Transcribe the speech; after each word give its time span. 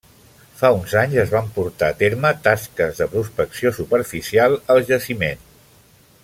Fa 0.59 0.69
uns 0.77 0.93
anys 1.01 1.13
es 1.23 1.33
van 1.33 1.51
portar 1.57 1.89
a 1.93 1.95
terme 1.99 2.31
tasques 2.47 3.03
de 3.03 3.09
prospecció 3.13 3.73
superficial 3.81 4.57
al 4.77 4.83
jaciment. 4.91 5.47